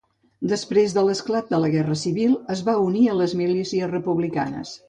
Després 0.53 0.95
de 0.95 1.03
l'esclat 1.07 1.51
de 1.55 1.59
la 1.65 1.69
guerra 1.77 1.99
civil 2.05 2.35
es 2.57 2.65
va 2.71 2.77
unir 2.89 3.07
a 3.13 3.19
les 3.23 3.39
milícies 3.45 3.89
republicanes. 3.97 4.79